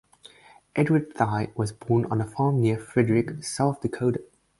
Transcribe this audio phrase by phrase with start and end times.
[0.75, 4.19] Edward Thye was born on a farm near Frederick, South Dakota.